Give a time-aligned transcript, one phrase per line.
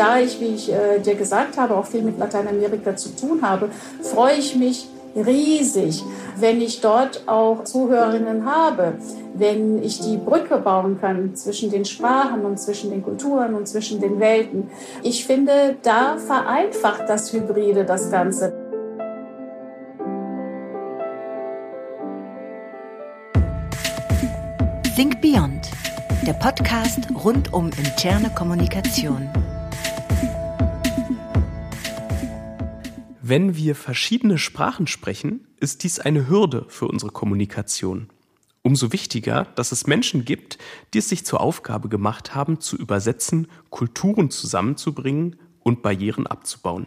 [0.00, 3.68] Da ich, wie ich äh, dir gesagt habe, auch viel mit Lateinamerika zu tun habe,
[4.00, 6.02] freue ich mich riesig,
[6.36, 8.94] wenn ich dort auch Zuhörerinnen habe,
[9.34, 14.00] wenn ich die Brücke bauen kann zwischen den Sprachen und zwischen den Kulturen und zwischen
[14.00, 14.70] den Welten.
[15.02, 18.54] Ich finde, da vereinfacht das Hybride das Ganze.
[24.96, 25.68] Think Beyond,
[26.26, 29.28] der Podcast rund um interne Kommunikation.
[33.30, 38.08] Wenn wir verschiedene Sprachen sprechen, ist dies eine Hürde für unsere Kommunikation.
[38.62, 40.58] Umso wichtiger, dass es Menschen gibt,
[40.92, 46.86] die es sich zur Aufgabe gemacht haben, zu übersetzen, Kulturen zusammenzubringen und Barrieren abzubauen.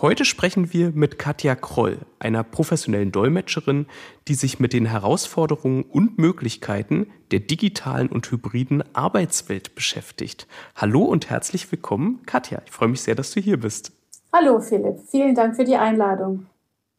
[0.00, 3.86] Heute sprechen wir mit Katja Kroll, einer professionellen Dolmetscherin,
[4.28, 10.46] die sich mit den Herausforderungen und Möglichkeiten der digitalen und hybriden Arbeitswelt beschäftigt.
[10.76, 12.62] Hallo und herzlich willkommen, Katja.
[12.64, 13.90] Ich freue mich sehr, dass du hier bist.
[14.36, 16.46] Hallo Philipp, vielen Dank für die Einladung.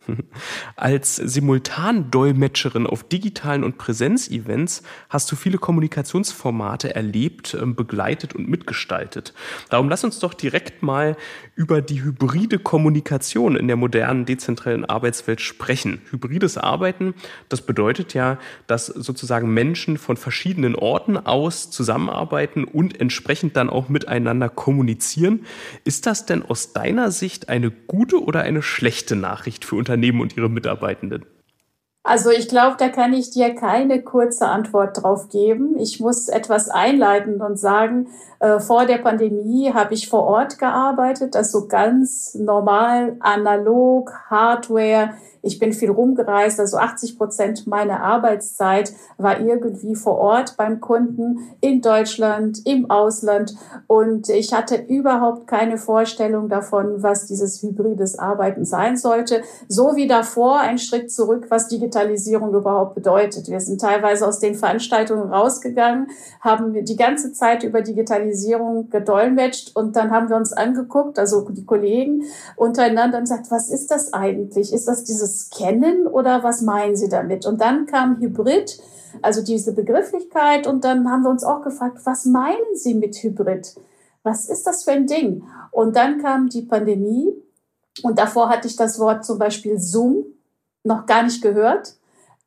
[0.75, 9.33] Als Simultandolmetscherin auf digitalen und Präsenzevents hast du viele Kommunikationsformate erlebt, ähm, begleitet und mitgestaltet.
[9.69, 11.15] Darum lass uns doch direkt mal
[11.55, 16.01] über die hybride Kommunikation in der modernen dezentralen Arbeitswelt sprechen.
[16.11, 17.13] Hybrides Arbeiten,
[17.49, 23.89] das bedeutet ja, dass sozusagen Menschen von verschiedenen Orten aus zusammenarbeiten und entsprechend dann auch
[23.89, 25.45] miteinander kommunizieren.
[25.83, 29.94] Ist das denn aus deiner Sicht eine gute oder eine schlechte Nachricht für Unternehmen?
[29.95, 31.25] Unternehmen und ihre Mitarbeitenden?
[32.03, 35.75] Also ich glaube, da kann ich dir keine kurze Antwort drauf geben.
[35.79, 38.09] Ich muss etwas einleiten und sagen,
[38.39, 45.15] äh, vor der Pandemie habe ich vor Ort gearbeitet, also ganz normal, analog, Hardware.
[45.45, 51.55] Ich bin viel rumgereist, also 80 Prozent meiner Arbeitszeit war irgendwie vor Ort beim Kunden
[51.61, 53.53] in Deutschland, im Ausland.
[53.85, 59.43] Und ich hatte überhaupt keine Vorstellung davon, was dieses hybrides Arbeiten sein sollte.
[59.67, 63.47] So wie davor ein Schritt zurück, was Digitalisierung überhaupt bedeutet.
[63.47, 66.07] Wir sind teilweise aus den Veranstaltungen rausgegangen,
[66.41, 71.65] haben die ganze Zeit über Digitalisierung gedolmetscht und dann haben wir uns angeguckt, also die
[71.65, 72.23] Kollegen
[72.55, 74.73] untereinander und gesagt, was ist das eigentlich?
[74.73, 77.45] Ist das dieses Scannen oder was meinen Sie damit?
[77.45, 78.79] Und dann kam Hybrid,
[79.21, 83.75] also diese Begrifflichkeit, und dann haben wir uns auch gefragt, was meinen Sie mit Hybrid?
[84.23, 85.43] Was ist das für ein Ding?
[85.71, 87.33] Und dann kam die Pandemie
[88.03, 90.25] und davor hatte ich das Wort zum Beispiel Zoom
[90.83, 91.95] noch gar nicht gehört.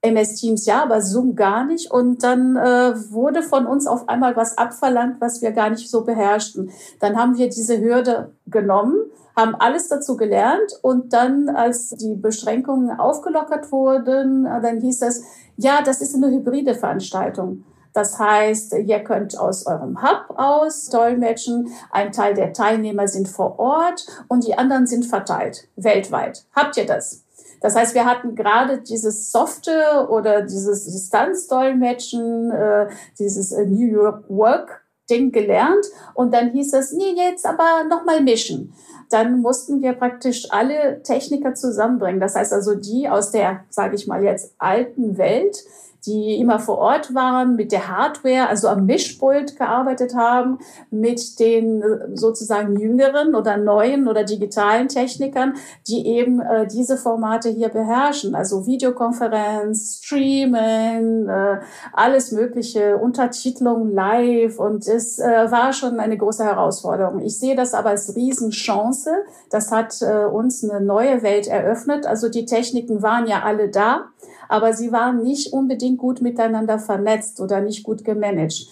[0.00, 1.90] MS Teams ja, aber Zoom gar nicht.
[1.90, 6.04] Und dann äh, wurde von uns auf einmal was abverlangt, was wir gar nicht so
[6.04, 6.70] beherrschten.
[7.00, 9.07] Dann haben wir diese Hürde genommen
[9.38, 15.22] haben alles dazu gelernt und dann, als die Beschränkungen aufgelockert wurden, dann hieß es,
[15.56, 17.64] ja, das ist eine hybride Veranstaltung.
[17.92, 21.72] Das heißt, ihr könnt aus eurem Hub aus dolmetschen.
[21.90, 26.44] Ein Teil der Teilnehmer sind vor Ort und die anderen sind verteilt, weltweit.
[26.54, 27.24] Habt ihr das?
[27.60, 32.88] Das heißt, wir hatten gerade dieses softe oder dieses Distanzdolmetschen, äh,
[33.18, 38.20] dieses äh, New York Work Ding gelernt und dann hieß es, nee, jetzt aber nochmal
[38.20, 38.74] mischen
[39.10, 42.20] dann mussten wir praktisch alle Techniker zusammenbringen.
[42.20, 45.64] Das heißt also die aus der, sage ich mal jetzt, alten Welt,
[46.06, 50.58] die immer vor Ort waren, mit der Hardware, also am Mischpult gearbeitet haben,
[50.90, 55.54] mit den äh, sozusagen jüngeren oder neuen oder digitalen Technikern,
[55.86, 58.34] die eben äh, diese Formate hier beherrschen.
[58.34, 61.58] Also Videokonferenz, Streamen, äh,
[61.92, 67.20] alles Mögliche, Untertitelung live und es äh, war schon eine große Herausforderung.
[67.20, 69.10] Ich sehe das aber als Riesenchance.
[69.50, 72.06] Das hat äh, uns eine neue Welt eröffnet.
[72.06, 74.06] Also die Techniken waren ja alle da
[74.48, 78.66] aber sie waren nicht unbedingt gut miteinander vernetzt oder nicht gut gemanagt.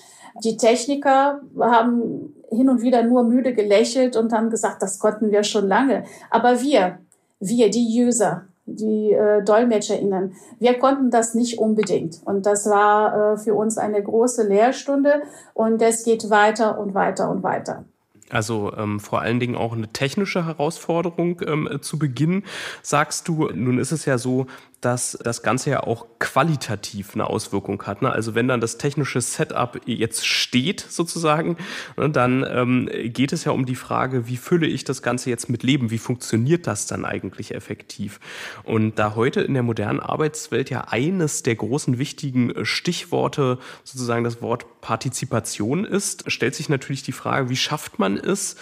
[0.45, 5.45] Die Techniker haben hin und wieder nur müde gelächelt und haben gesagt, das konnten wir
[5.45, 6.05] schon lange.
[6.31, 6.99] Aber wir,
[7.41, 12.21] wir, die User, die äh, DolmetscherInnen, wir konnten das nicht unbedingt.
[12.25, 15.23] Und das war äh, für uns eine große Lehrstunde
[15.55, 17.85] und es geht weiter und weiter und weiter.
[18.31, 22.43] Also ähm, vor allen Dingen auch eine technische Herausforderung ähm, zu Beginn.
[22.83, 24.47] Sagst du, nun ist es ja so,
[24.81, 28.03] dass das Ganze ja auch qualitativ eine Auswirkung hat.
[28.03, 28.13] Ne?
[28.13, 31.57] Also wenn dann das technische Setup jetzt steht sozusagen,
[31.97, 35.49] ne, dann ähm, geht es ja um die Frage, wie fülle ich das Ganze jetzt
[35.49, 35.91] mit Leben?
[35.91, 38.21] Wie funktioniert das dann eigentlich effektiv?
[38.65, 44.43] Und da heute in der modernen Arbeitswelt ja eines der großen wichtigen Stichworte sozusagen das
[44.43, 48.57] Wort Partizipation ist, stellt sich natürlich die Frage, wie schafft man es,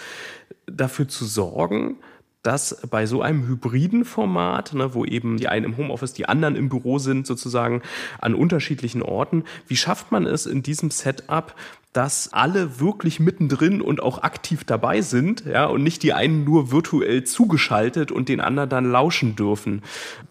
[0.65, 1.97] dafür zu sorgen,
[2.45, 6.55] dass bei so einem hybriden Format, ne, wo eben die einen im Homeoffice, die anderen
[6.55, 7.81] im Büro sind, sozusagen
[8.19, 11.55] an unterschiedlichen Orten, wie schafft man es in diesem Setup,
[11.91, 16.71] dass alle wirklich mittendrin und auch aktiv dabei sind, ja, und nicht die einen nur
[16.71, 19.81] virtuell zugeschaltet und den anderen dann lauschen dürfen.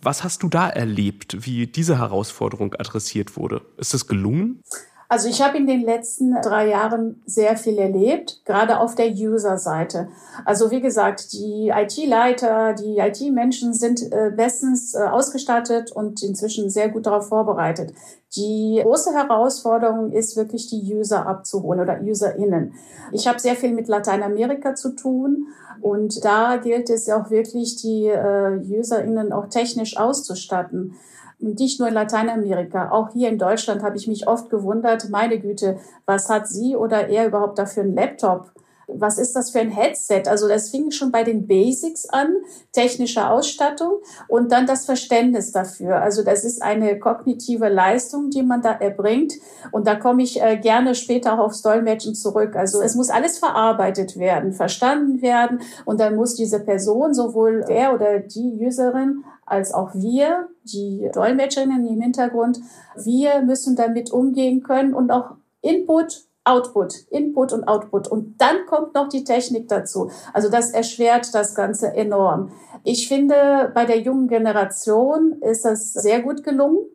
[0.02, 3.62] Was hast du da erlebt, wie diese Herausforderung adressiert wurde?
[3.78, 4.62] Ist das gelungen?
[5.08, 10.08] Also ich habe in den letzten drei Jahren sehr viel erlebt, gerade auf der User-Seite.
[10.44, 16.88] Also wie gesagt, die IT-Leiter, die IT-Menschen sind äh, bestens äh, ausgestattet und inzwischen sehr
[16.88, 17.92] gut darauf vorbereitet.
[18.36, 22.72] Die große Herausforderung ist wirklich die User abzuholen oder UserInnen.
[23.12, 25.48] Ich habe sehr viel mit Lateinamerika zu tun
[25.80, 30.94] und da gilt es auch wirklich, die äh, UserInnen auch technisch auszustatten
[31.38, 35.78] nicht nur in Lateinamerika, auch hier in Deutschland habe ich mich oft gewundert, meine Güte,
[36.06, 38.53] was hat sie oder er überhaupt dafür einen Laptop?
[38.86, 40.24] Was ist das für ein Headset?
[40.26, 42.34] Also das fing schon bei den Basics an,
[42.72, 43.98] technische Ausstattung
[44.28, 46.00] und dann das Verständnis dafür.
[46.00, 49.34] Also das ist eine kognitive Leistung, die man da erbringt.
[49.72, 52.56] Und da komme ich äh, gerne später auch aufs Dolmetschen zurück.
[52.56, 55.60] Also es muss alles verarbeitet werden, verstanden werden.
[55.84, 61.86] Und dann muss diese Person, sowohl der oder die Userin, als auch wir, die Dolmetscherinnen
[61.86, 62.60] im Hintergrund,
[62.96, 68.08] wir müssen damit umgehen können und auch Input, Output, Input und Output.
[68.08, 70.10] Und dann kommt noch die Technik dazu.
[70.32, 72.52] Also das erschwert das Ganze enorm.
[72.84, 76.86] Ich finde, bei der jungen Generation ist das sehr gut gelungen.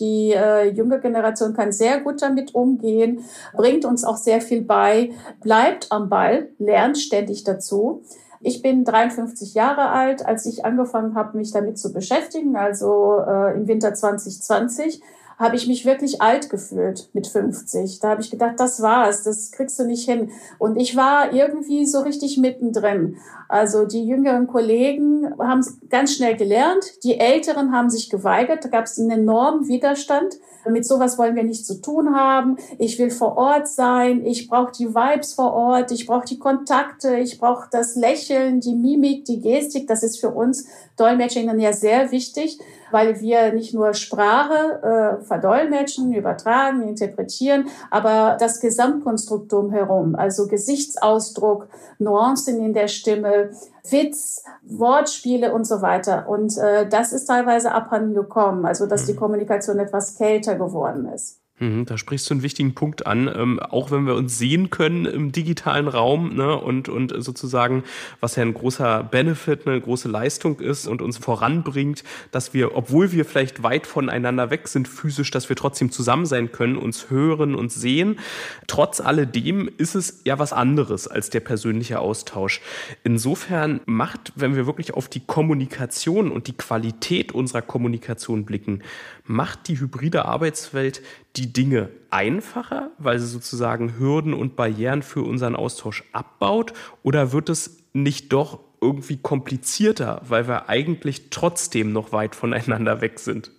[0.00, 3.24] Die äh, junge Generation kann sehr gut damit umgehen,
[3.54, 8.02] bringt uns auch sehr viel bei, bleibt am Ball, lernt ständig dazu.
[8.40, 13.54] Ich bin 53 Jahre alt, als ich angefangen habe, mich damit zu beschäftigen, also äh,
[13.54, 15.00] im Winter 2020
[15.38, 18.00] habe ich mich wirklich alt gefühlt mit 50.
[18.00, 20.30] Da habe ich gedacht, das war's, das kriegst du nicht hin.
[20.58, 23.16] Und ich war irgendwie so richtig mittendrin.
[23.54, 28.68] Also die jüngeren Kollegen haben es ganz schnell gelernt, die Älteren haben sich geweigert, da
[28.68, 30.40] gab es einen enormen Widerstand.
[30.68, 32.56] Mit sowas wollen wir nichts zu tun haben.
[32.78, 34.24] Ich will vor Ort sein.
[34.24, 35.92] Ich brauche die Vibes vor Ort.
[35.92, 37.16] Ich brauche die Kontakte.
[37.16, 39.86] Ich brauche das Lächeln, die Mimik, die Gestik.
[39.86, 40.66] Das ist für uns
[40.96, 42.58] Dolmetscherinnen ja sehr wichtig,
[42.92, 51.68] weil wir nicht nur Sprache äh, verdolmetschen, übertragen, interpretieren, aber das Gesamtkonstrukt drumherum, also Gesichtsausdruck,
[51.98, 53.43] Nuancen in der Stimme,
[53.90, 56.28] Witz, Wortspiele und so weiter.
[56.28, 59.18] Und äh, das ist teilweise abhanden gekommen, also dass die mhm.
[59.18, 61.43] Kommunikation etwas kälter geworden ist.
[61.60, 65.06] Mhm, da sprichst du einen wichtigen Punkt an, ähm, auch wenn wir uns sehen können
[65.06, 67.84] im digitalen Raum ne, und, und sozusagen,
[68.18, 72.02] was ja ein großer Benefit, eine große Leistung ist und uns voranbringt,
[72.32, 76.50] dass wir, obwohl wir vielleicht weit voneinander weg sind physisch, dass wir trotzdem zusammen sein
[76.50, 78.18] können, uns hören und sehen.
[78.66, 82.62] Trotz alledem ist es ja was anderes als der persönliche Austausch.
[83.04, 88.82] Insofern macht, wenn wir wirklich auf die Kommunikation und die Qualität unserer Kommunikation blicken,
[89.24, 91.02] macht die hybride Arbeitswelt
[91.36, 96.72] die Dinge einfacher, weil sie sozusagen Hürden und Barrieren für unseren Austausch abbaut?
[97.02, 103.18] Oder wird es nicht doch irgendwie komplizierter, weil wir eigentlich trotzdem noch weit voneinander weg
[103.18, 103.50] sind?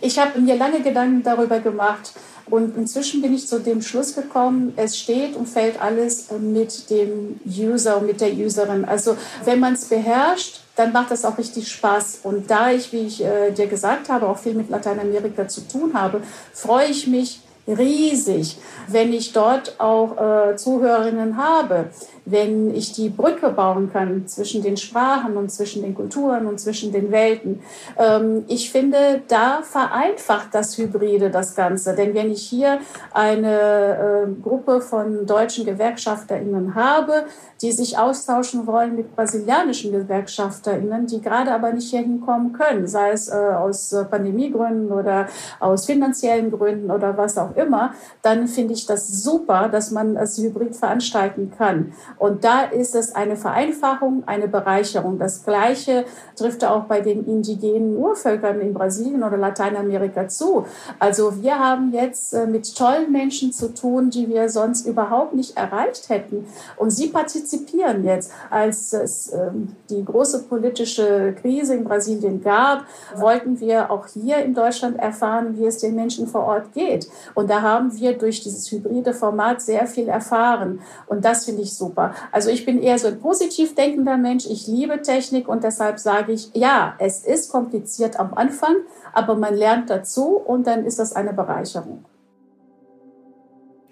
[0.00, 2.12] Ich habe mir lange Gedanken darüber gemacht
[2.46, 7.40] und inzwischen bin ich zu dem Schluss gekommen, es steht und fällt alles mit dem
[7.46, 8.84] User und mit der Userin.
[8.84, 12.20] Also wenn man es beherrscht, dann macht das auch richtig Spaß.
[12.22, 15.92] Und da ich, wie ich äh, dir gesagt habe, auch viel mit Lateinamerika zu tun
[15.94, 16.22] habe,
[16.52, 18.58] freue ich mich riesig,
[18.88, 21.90] wenn ich dort auch äh, Zuhörerinnen habe,
[22.24, 26.92] wenn ich die Brücke bauen kann zwischen den Sprachen und zwischen den Kulturen und zwischen
[26.92, 27.60] den Welten.
[27.98, 31.94] Ähm, ich finde, da vereinfacht das Hybride das Ganze.
[31.94, 32.78] Denn wenn ich hier
[33.12, 37.24] eine äh, Gruppe von deutschen GewerkschafterInnen habe,
[37.60, 43.10] die sich austauschen wollen mit brasilianischen GewerkschafterInnen, die gerade aber nicht hier hinkommen können, sei
[43.12, 45.28] es äh, aus Pandemiegründen oder
[45.60, 50.38] aus finanziellen Gründen oder was auch immer, dann finde ich das super, dass man das
[50.38, 51.92] Hybrid veranstalten kann.
[52.22, 55.18] Und da ist es eine Vereinfachung, eine Bereicherung.
[55.18, 56.04] Das Gleiche
[56.36, 60.64] trifft auch bei den indigenen Urvölkern in Brasilien oder Lateinamerika zu.
[61.00, 65.56] Also wir haben jetzt äh, mit tollen Menschen zu tun, die wir sonst überhaupt nicht
[65.56, 66.46] erreicht hätten.
[66.76, 68.30] Und sie partizipieren jetzt.
[68.50, 72.84] Als es ähm, die große politische Krise in Brasilien gab,
[73.16, 77.08] wollten wir auch hier in Deutschland erfahren, wie es den Menschen vor Ort geht.
[77.34, 80.78] Und da haben wir durch dieses hybride Format sehr viel erfahren.
[81.08, 82.01] Und das finde ich super.
[82.30, 84.46] Also ich bin eher so ein positiv denkender Mensch.
[84.46, 88.76] Ich liebe Technik und deshalb sage ich, ja, es ist kompliziert am Anfang,
[89.12, 92.04] aber man lernt dazu und dann ist das eine Bereicherung.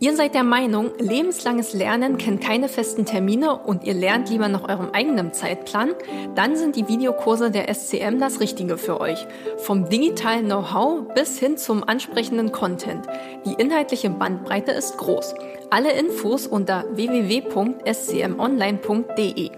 [0.03, 4.67] Ihr seid der Meinung, lebenslanges Lernen kennt keine festen Termine und ihr lernt lieber nach
[4.67, 5.91] eurem eigenen Zeitplan?
[6.35, 9.27] Dann sind die Videokurse der SCM das Richtige für euch.
[9.59, 13.05] Vom digitalen Know-how bis hin zum ansprechenden Content.
[13.45, 15.35] Die inhaltliche Bandbreite ist groß.
[15.69, 19.51] Alle Infos unter www.scmonline.de.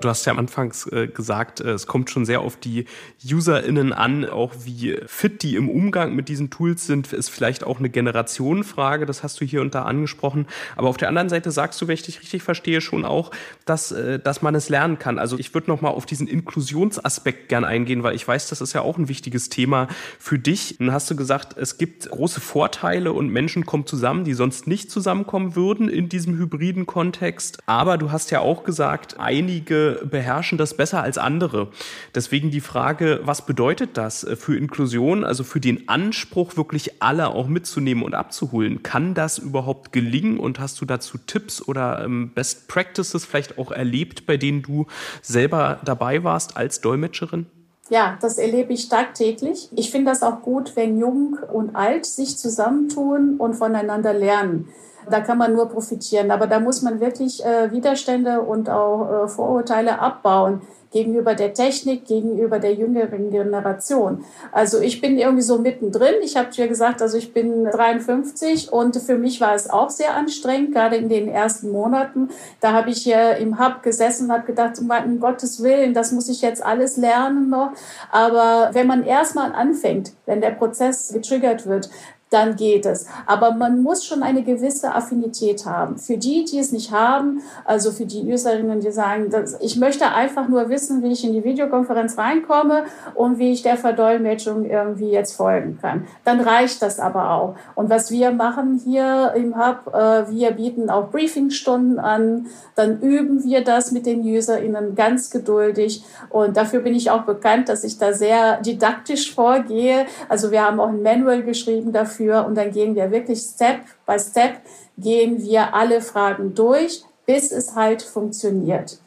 [0.00, 2.86] Du hast ja am Anfang äh, gesagt, äh, es kommt schon sehr auf die
[3.22, 7.80] UserInnen an, auch wie fit die im Umgang mit diesen Tools sind, ist vielleicht auch
[7.80, 10.46] eine Generationenfrage, das hast du hier und da angesprochen.
[10.76, 13.30] Aber auf der anderen Seite sagst du, wenn ich dich richtig verstehe, schon auch,
[13.66, 15.18] dass, äh, dass man es lernen kann.
[15.18, 18.80] Also ich würde nochmal auf diesen Inklusionsaspekt gern eingehen, weil ich weiß, das ist ja
[18.80, 19.86] auch ein wichtiges Thema
[20.18, 20.76] für dich.
[20.78, 24.90] Dann hast du gesagt, es gibt große Vorteile und Menschen kommen zusammen, die sonst nicht
[24.90, 27.58] zusammenkommen würden in diesem hybriden Kontext.
[27.66, 31.68] Aber du hast ja auch gesagt, einige beherrschen das besser als andere.
[32.14, 37.28] Deswegen die Frage, was bedeutet das äh, für Inklusion, also für den Anspruch, wirklich alle
[37.28, 38.82] auch mitzunehmen und abzuholen?
[38.82, 43.70] Kann das überhaupt gelingen und hast du dazu Tipps oder ähm, Best Practices vielleicht auch
[43.70, 44.86] erlebt, bei denen du
[45.22, 47.46] selber dabei warst als Dolmetscherin?
[47.90, 49.68] Ja, das erlebe ich tagtäglich.
[49.74, 54.68] Ich finde das auch gut, wenn Jung und Alt sich zusammentun und voneinander lernen.
[55.08, 56.30] Da kann man nur profitieren.
[56.30, 62.06] Aber da muss man wirklich äh, Widerstände und auch äh, Vorurteile abbauen gegenüber der Technik,
[62.06, 64.24] gegenüber der jüngeren Generation.
[64.50, 66.14] Also ich bin irgendwie so mittendrin.
[66.22, 70.16] Ich habe dir gesagt, also ich bin 53 und für mich war es auch sehr
[70.16, 72.30] anstrengend, gerade in den ersten Monaten.
[72.60, 76.28] Da habe ich hier im Hub gesessen und habe gedacht, um Gottes Willen, das muss
[76.28, 77.70] ich jetzt alles lernen noch.
[78.10, 81.88] Aber wenn man erstmal anfängt, wenn der Prozess getriggert wird,
[82.30, 83.06] dann geht es.
[83.26, 85.98] Aber man muss schon eine gewisse Affinität haben.
[85.98, 90.48] Für die, die es nicht haben, also für die Userinnen, die sagen, ich möchte einfach
[90.48, 92.84] nur wissen, wie ich in die Videokonferenz reinkomme
[93.14, 96.06] und wie ich der Verdolmetschung irgendwie jetzt folgen kann.
[96.24, 97.56] Dann reicht das aber auch.
[97.74, 102.46] Und was wir machen hier im Hub, äh, wir bieten auch Briefingstunden an,
[102.76, 106.04] dann üben wir das mit den UserInnen ganz geduldig.
[106.30, 110.06] Und dafür bin ich auch bekannt, dass ich da sehr didaktisch vorgehe.
[110.28, 113.80] Also wir haben auch ein Manual geschrieben dafür, dafür und dann gehen wir wirklich Step
[114.06, 114.60] by Step,
[114.98, 118.98] gehen wir alle Fragen durch, bis es halt funktioniert.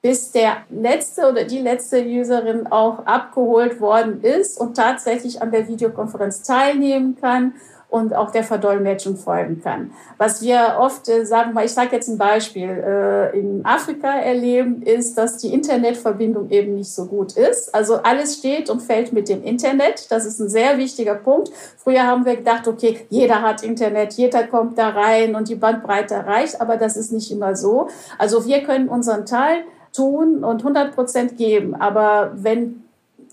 [0.00, 5.68] Bis der letzte oder die letzte Userin auch abgeholt worden ist und tatsächlich an der
[5.68, 7.54] Videokonferenz teilnehmen kann
[7.92, 9.92] und auch der Verdolmetschung folgen kann.
[10.16, 15.18] Was wir oft äh, sagen, ich sage jetzt ein Beispiel, äh, in Afrika erleben, ist,
[15.18, 17.74] dass die Internetverbindung eben nicht so gut ist.
[17.74, 20.10] Also alles steht und fällt mit dem Internet.
[20.10, 21.50] Das ist ein sehr wichtiger Punkt.
[21.76, 26.24] Früher haben wir gedacht, okay, jeder hat Internet, jeder kommt da rein und die Bandbreite
[26.26, 27.88] reicht, aber das ist nicht immer so.
[28.16, 31.74] Also wir können unseren Teil tun und 100 Prozent geben.
[31.74, 32.81] Aber wenn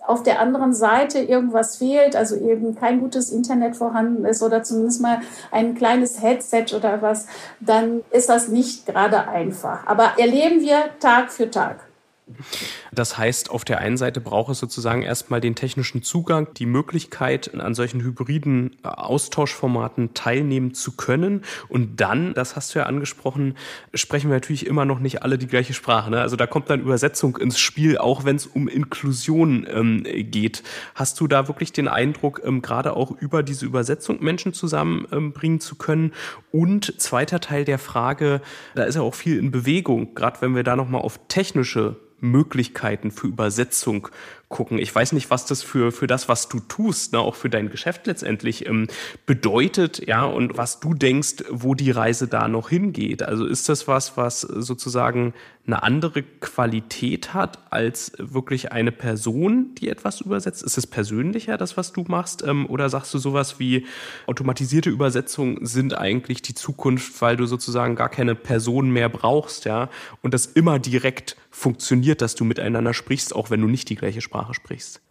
[0.09, 5.01] auf der anderen Seite irgendwas fehlt, also eben kein gutes Internet vorhanden ist oder zumindest
[5.01, 5.19] mal
[5.51, 7.27] ein kleines Headset oder was,
[7.59, 9.85] dann ist das nicht gerade einfach.
[9.85, 11.88] Aber erleben wir Tag für Tag.
[12.91, 17.53] Das heißt, auf der einen Seite braucht es sozusagen erstmal den technischen Zugang, die Möglichkeit,
[17.55, 21.43] an solchen hybriden äh, Austauschformaten teilnehmen zu können.
[21.67, 23.55] Und dann, das hast du ja angesprochen,
[23.93, 26.09] sprechen wir natürlich immer noch nicht alle die gleiche Sprache.
[26.09, 26.21] Ne?
[26.21, 30.63] Also da kommt dann Übersetzung ins Spiel, auch wenn es um Inklusion ähm, geht.
[30.95, 35.61] Hast du da wirklich den Eindruck, ähm, gerade auch über diese Übersetzung Menschen zusammenbringen ähm,
[35.61, 36.13] zu können?
[36.51, 38.41] Und zweiter Teil der Frage,
[38.75, 43.11] da ist ja auch viel in Bewegung, gerade wenn wir da nochmal auf technische Möglichkeiten
[43.11, 44.09] für Übersetzung
[44.49, 44.79] gucken.
[44.79, 47.69] Ich weiß nicht, was das für, für das, was du tust, ne, auch für dein
[47.69, 48.87] Geschäft letztendlich ähm,
[49.27, 53.21] bedeutet, ja, und was du denkst, wo die Reise da noch hingeht.
[53.21, 55.33] Also ist das was, was sozusagen
[55.67, 60.63] eine andere Qualität hat als wirklich eine Person, die etwas übersetzt?
[60.63, 62.43] Ist es persönlicher, das, was du machst?
[62.43, 63.85] Ähm, oder sagst du sowas wie
[64.25, 69.89] automatisierte Übersetzungen sind eigentlich die Zukunft, weil du sozusagen gar keine Person mehr brauchst, ja,
[70.23, 74.21] und das immer direkt funktioniert, dass du miteinander sprichst, auch wenn du nicht die gleiche
[74.21, 75.01] Sprache sprichst?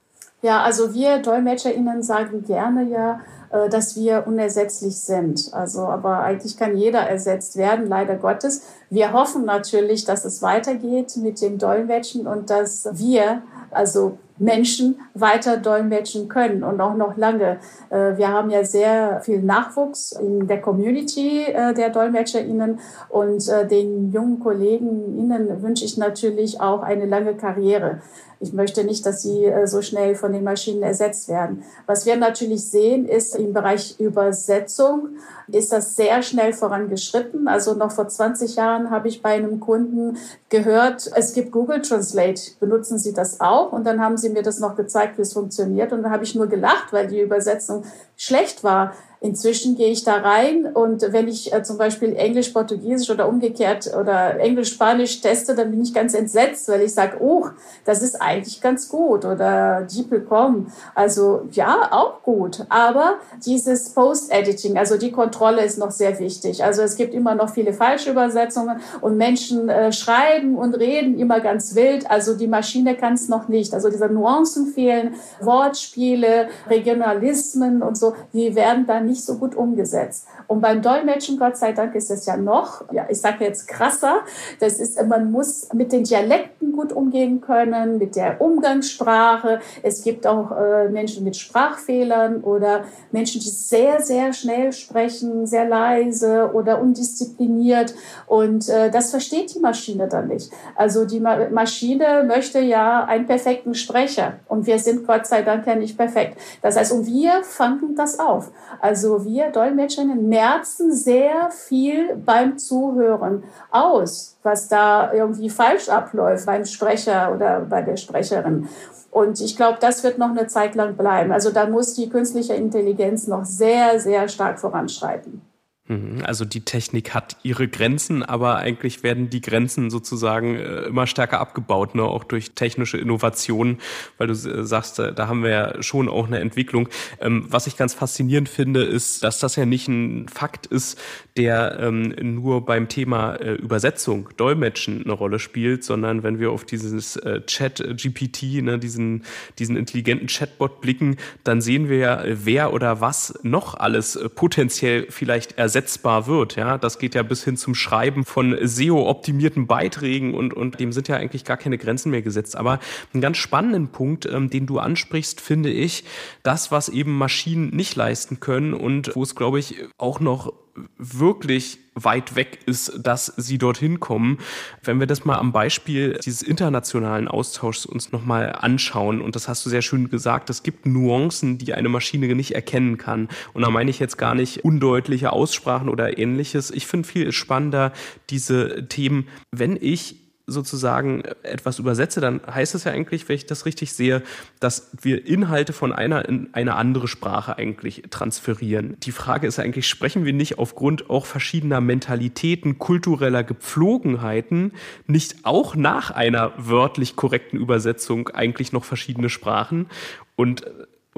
[0.40, 3.20] Ja, also wir DolmetscherInnen sagen gerne ja,
[3.50, 5.50] äh, dass wir unersetzlich sind.
[5.52, 8.62] Also, aber eigentlich kann jeder ersetzt werden, leider Gottes.
[8.90, 15.56] Wir hoffen natürlich, dass es weitergeht mit dem Dolmetschen und dass wir, also Menschen weiter
[15.56, 17.58] dolmetschen können und auch noch lange.
[17.90, 24.12] Äh, wir haben ja sehr viel Nachwuchs in der Community äh, der DolmetscherInnen und den
[24.12, 28.02] jungen KollegenInnen wünsche ich natürlich auch eine lange Karriere.
[28.40, 31.64] Ich möchte nicht, dass sie äh, so schnell von den Maschinen ersetzt werden.
[31.86, 35.16] Was wir natürlich sehen, ist im Bereich Übersetzung,
[35.48, 37.48] ist das sehr schnell vorangeschritten.
[37.48, 40.18] Also noch vor 20 Jahren habe ich bei einem Kunden
[40.50, 43.72] gehört, es gibt Google Translate, benutzen Sie das auch?
[43.72, 45.92] Und dann haben sie mir das noch gezeigt, wie es funktioniert.
[45.92, 47.84] Und dann habe ich nur gelacht, weil die Übersetzung
[48.18, 48.92] schlecht war.
[49.20, 53.92] Inzwischen gehe ich da rein und wenn ich äh, zum Beispiel Englisch, Portugiesisch oder umgekehrt
[54.00, 57.46] oder Englisch, Spanisch teste, dann bin ich ganz entsetzt, weil ich sage, oh,
[57.84, 60.70] das ist eigentlich ganz gut oder DeepL.com.
[60.94, 62.64] Also ja, auch gut.
[62.68, 66.62] Aber dieses Post-Editing, also die Kontrolle ist noch sehr wichtig.
[66.62, 71.74] Also es gibt immer noch viele Falschübersetzungen und Menschen äh, schreiben und reden immer ganz
[71.74, 72.08] wild.
[72.08, 73.74] Also die Maschine kann es noch nicht.
[73.74, 80.26] Also diese Nuancen fehlen, Wortspiele, Regionalismen und so, die werden dann nicht so gut umgesetzt.
[80.46, 84.20] Und beim Dolmetschen, Gott sei Dank, ist es ja noch, ja, ich sage jetzt krasser.
[84.60, 89.60] Das ist, man muss mit den Dialekten gut umgehen können, mit der Umgangssprache.
[89.82, 95.66] Es gibt auch äh, Menschen mit Sprachfehlern oder Menschen, die sehr, sehr schnell sprechen, sehr
[95.68, 97.94] leise oder undiszipliniert.
[98.26, 100.50] Und äh, das versteht die Maschine dann nicht.
[100.76, 104.34] Also die Ma Maschine möchte ja einen perfekten Sprecher.
[104.48, 106.38] Und wir sind Gott sei Dank ja nicht perfekt.
[106.62, 108.50] Das heißt, und wir fangen das auf.
[108.80, 116.64] Also wir Dolmetscherinnen merzen sehr viel beim Zuhören aus, was da irgendwie falsch abläuft beim
[116.64, 118.68] Sprecher oder bei der Sprecherin.
[119.10, 121.32] Und ich glaube, das wird noch eine Zeit lang bleiben.
[121.32, 125.47] Also da muss die künstliche Intelligenz noch sehr, sehr stark voranschreiten.
[125.88, 126.22] Mhm.
[126.22, 131.40] Also die Technik hat ihre Grenzen, aber eigentlich werden die Grenzen sozusagen äh, immer stärker
[131.40, 132.02] abgebaut, ne?
[132.02, 133.78] auch durch technische Innovationen,
[134.18, 136.88] weil du äh, sagst, äh, da haben wir ja schon auch eine Entwicklung.
[137.20, 141.00] Ähm, was ich ganz faszinierend finde, ist, dass das ja nicht ein Fakt ist,
[141.38, 147.18] der ähm, nur beim Thema Übersetzung, Dolmetschen eine Rolle spielt, sondern wenn wir auf dieses
[147.46, 149.24] Chat-GPT, ne, diesen,
[149.58, 155.56] diesen intelligenten Chatbot blicken, dann sehen wir ja, wer oder was noch alles potenziell vielleicht
[155.58, 156.56] ersetzt ersetzbar wird.
[156.56, 161.06] Ja, das geht ja bis hin zum Schreiben von SEO-optimierten Beiträgen und, und dem sind
[161.06, 162.56] ja eigentlich gar keine Grenzen mehr gesetzt.
[162.56, 162.80] Aber
[163.12, 166.02] einen ganz spannenden Punkt, ähm, den du ansprichst, finde ich,
[166.42, 170.52] das, was eben Maschinen nicht leisten können und wo es, glaube ich, auch noch
[170.96, 174.38] wirklich weit weg ist, dass sie dorthin kommen.
[174.82, 179.64] Wenn wir das mal am Beispiel dieses internationalen Austauschs uns nochmal anschauen, und das hast
[179.66, 183.28] du sehr schön gesagt, es gibt Nuancen, die eine Maschine nicht erkennen kann.
[183.52, 186.70] Und da meine ich jetzt gar nicht undeutliche Aussprachen oder ähnliches.
[186.70, 187.92] Ich finde viel spannender
[188.30, 193.66] diese Themen, wenn ich sozusagen etwas übersetze, dann heißt es ja eigentlich, wenn ich das
[193.66, 194.22] richtig sehe,
[194.58, 198.96] dass wir Inhalte von einer in eine andere Sprache eigentlich transferieren.
[199.00, 204.72] Die Frage ist eigentlich, sprechen wir nicht aufgrund auch verschiedener Mentalitäten, kultureller Gepflogenheiten
[205.06, 209.86] nicht auch nach einer wörtlich korrekten Übersetzung eigentlich noch verschiedene Sprachen?
[210.34, 210.64] Und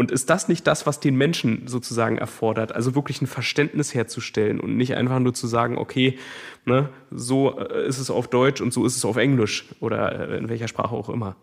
[0.01, 2.75] und ist das nicht das, was den Menschen sozusagen erfordert?
[2.75, 6.19] Also wirklich ein Verständnis herzustellen und nicht einfach nur zu sagen, okay,
[6.65, 10.39] ne, so äh, ist es auf Deutsch und so ist es auf Englisch oder äh,
[10.39, 11.37] in welcher Sprache auch immer.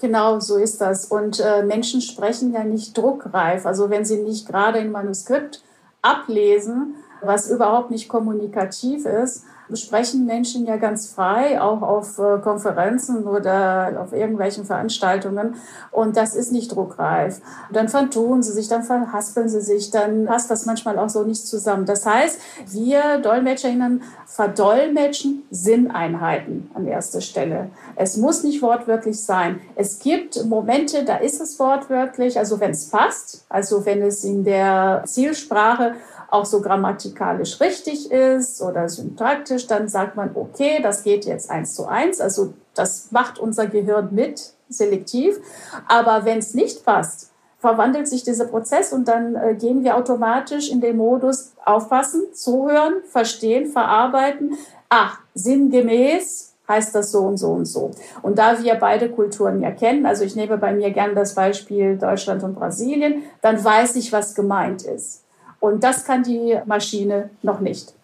[0.00, 1.04] Genau, so ist das.
[1.04, 3.66] Und äh, Menschen sprechen ja nicht druckreif.
[3.66, 5.62] Also wenn sie nicht gerade ein Manuskript
[6.00, 9.44] ablesen, was überhaupt nicht kommunikativ ist,
[9.76, 15.56] sprechen Menschen ja ganz frei, auch auf äh, Konferenzen oder auf irgendwelchen Veranstaltungen.
[15.90, 17.40] Und das ist nicht druckreif.
[17.72, 21.46] Dann vertun sie sich, dann verhaspeln sie sich, dann passt das manchmal auch so nicht
[21.46, 21.86] zusammen.
[21.86, 27.70] Das heißt, wir DolmetscherInnen verdolmetschen Sinneinheiten an erster Stelle.
[27.96, 29.60] Es muss nicht wortwörtlich sein.
[29.74, 34.44] Es gibt Momente, da ist es wortwörtlich, also wenn es passt, also wenn es in
[34.44, 35.94] der Zielsprache
[36.32, 41.74] auch so grammatikalisch richtig ist oder syntaktisch, dann sagt man, okay, das geht jetzt eins
[41.74, 42.20] zu eins.
[42.20, 45.38] Also das macht unser Gehirn mit, selektiv.
[45.86, 50.70] Aber wenn es nicht passt, verwandelt sich dieser Prozess und dann äh, gehen wir automatisch
[50.70, 54.56] in den Modus aufpassen, zuhören, verstehen, verarbeiten.
[54.88, 57.90] Ach, sinngemäß heißt das so und so und so.
[58.22, 61.98] Und da wir beide Kulturen ja kennen, also ich nehme bei mir gern das Beispiel
[61.98, 65.21] Deutschland und Brasilien, dann weiß ich, was gemeint ist.
[65.62, 67.94] Und das kann die Maschine noch nicht.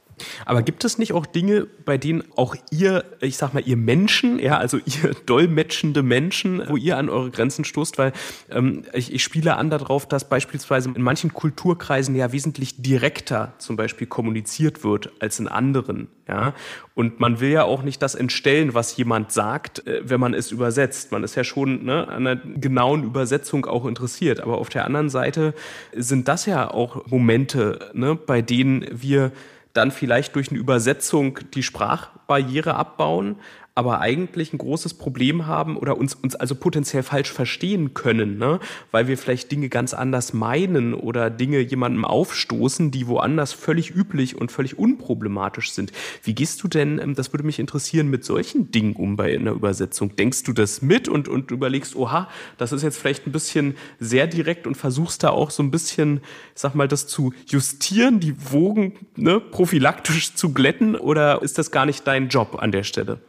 [0.45, 4.39] Aber gibt es nicht auch Dinge, bei denen auch ihr, ich sag mal, ihr Menschen,
[4.39, 7.99] ja, also ihr dolmetschende Menschen, wo ihr an eure Grenzen stoßt?
[7.99, 8.13] Weil
[8.51, 13.77] ähm, ich, ich spiele an darauf, dass beispielsweise in manchen Kulturkreisen ja wesentlich direkter zum
[13.77, 16.55] Beispiel kommuniziert wird als in anderen, ja.
[16.95, 20.51] Und man will ja auch nicht das entstellen, was jemand sagt, äh, wenn man es
[20.51, 21.11] übersetzt.
[21.13, 24.41] Man ist ja schon ne, an einer genauen Übersetzung auch interessiert.
[24.41, 25.55] Aber auf der anderen Seite
[25.95, 29.33] sind das ja auch Momente, ne, bei denen wir
[29.79, 33.37] dann vielleicht durch eine Übersetzung die Sprachbarriere abbauen,
[33.79, 38.59] aber eigentlich ein großes Problem haben oder uns, uns also potenziell falsch verstehen können, ne?
[38.91, 44.35] weil wir vielleicht Dinge ganz anders meinen oder Dinge jemandem aufstoßen, die woanders völlig üblich
[44.35, 45.93] und völlig unproblematisch sind.
[46.25, 49.53] Wie gehst du denn, ähm, das würde mich interessieren, mit solchen Dingen um bei einer
[49.53, 50.17] Übersetzung?
[50.17, 54.27] Denkst du das mit und, und überlegst, oha, das ist jetzt vielleicht ein bisschen sehr
[54.27, 56.21] direkt und versuchst da auch so ein bisschen,
[56.57, 61.87] sag mal, das zu justieren, die Wogen ne, prophylaktisch zu glätten oder ist das gar
[61.87, 63.21] nicht dein Job an der Stelle?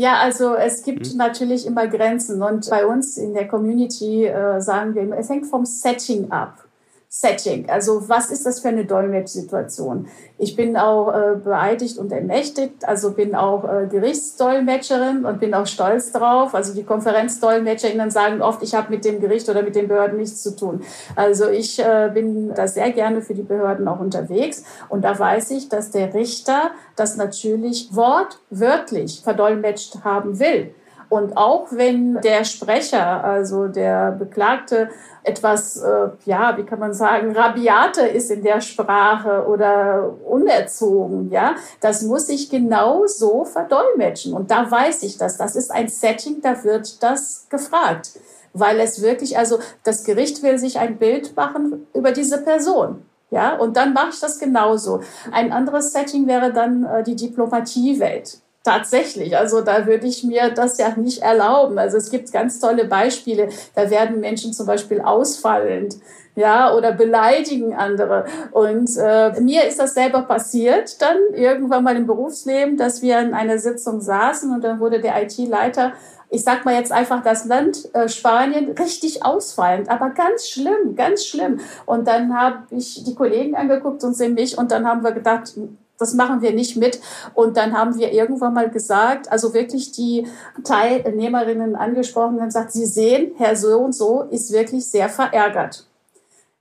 [0.00, 1.18] Ja, also es gibt mhm.
[1.18, 5.46] natürlich immer Grenzen und bei uns in der Community äh, sagen wir immer, es hängt
[5.46, 6.64] vom Setting ab.
[7.12, 7.68] Setting.
[7.68, 10.06] Also was ist das für eine Dolmetschsituation?
[10.38, 15.66] Ich bin auch äh, beeidigt und ermächtigt, also bin auch äh, Gerichtsdolmetscherin und bin auch
[15.66, 16.54] stolz drauf.
[16.54, 20.40] Also die Konferenzdolmetscherinnen sagen oft, ich habe mit dem Gericht oder mit den Behörden nichts
[20.40, 20.82] zu tun.
[21.16, 25.50] Also ich äh, bin da sehr gerne für die Behörden auch unterwegs und da weiß
[25.50, 30.72] ich, dass der Richter das natürlich wortwörtlich verdolmetscht haben will.
[31.10, 34.90] Und auch wenn der Sprecher, also der Beklagte,
[35.24, 41.56] etwas, äh, ja, wie kann man sagen, rabiater ist in der Sprache oder unerzogen, ja,
[41.80, 44.32] das muss ich genau so verdolmetschen.
[44.32, 45.36] Und da weiß ich das.
[45.36, 48.12] Das ist ein Setting, da wird das gefragt.
[48.52, 53.04] Weil es wirklich, also das Gericht will sich ein Bild machen über diese Person.
[53.32, 55.00] Ja, und dann mache ich das genauso.
[55.32, 58.40] Ein anderes Setting wäre dann äh, die Diplomatiewelt.
[58.62, 61.78] Tatsächlich, also da würde ich mir das ja nicht erlauben.
[61.78, 63.48] Also es gibt ganz tolle Beispiele.
[63.74, 65.96] Da werden Menschen zum Beispiel ausfallend,
[66.36, 68.26] ja, oder beleidigen andere.
[68.52, 73.32] Und äh, mir ist das selber passiert, dann irgendwann mal im Berufsleben, dass wir in
[73.32, 75.94] einer Sitzung saßen und dann wurde der IT-Leiter
[76.32, 81.24] ich sag mal jetzt einfach das Land äh, Spanien richtig ausfallend, aber ganz schlimm, ganz
[81.26, 81.58] schlimm.
[81.86, 85.54] Und dann habe ich die Kollegen angeguckt und sie mich und dann haben wir gedacht,
[86.00, 86.98] das machen wir nicht mit.
[87.34, 90.26] Und dann haben wir irgendwann mal gesagt, also wirklich die
[90.64, 95.86] Teilnehmerinnen angesprochen und gesagt, Sie sehen, Herr so und so ist wirklich sehr verärgert.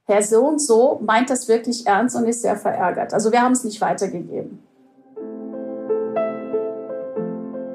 [0.05, 3.13] Herr so und so meint das wirklich ernst und ist sehr verärgert.
[3.13, 4.61] Also wir haben es nicht weitergegeben.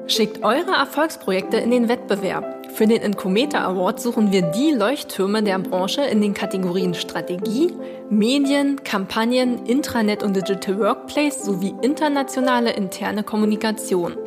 [0.07, 2.54] Schickt eure Erfolgsprojekte in den Wettbewerb.
[2.75, 7.71] Für den Incometer Award suchen wir die Leuchttürme der Branche in den Kategorien Strategie,
[8.09, 14.17] Medien, Kampagnen, Intranet und Digital Workplace sowie internationale interne Kommunikation.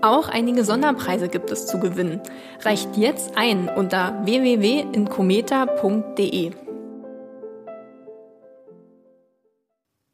[0.00, 2.22] Auch einige Sonderpreise gibt es zu gewinnen.
[2.62, 6.52] Reicht jetzt ein unter www.incometa.de.